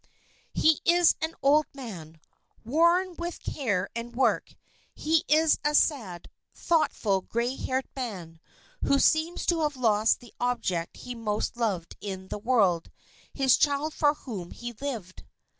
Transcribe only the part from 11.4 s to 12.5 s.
loved in the